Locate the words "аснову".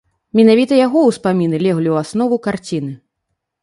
2.07-2.43